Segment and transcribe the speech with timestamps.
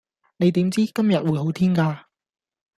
[0.37, 2.07] 你點知今日會好天架